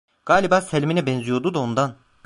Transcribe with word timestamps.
Galiba 0.25 0.61
Selmin'e 0.61 1.05
benziyordu 1.05 1.53
da 1.53 1.59
ondan... 1.59 1.97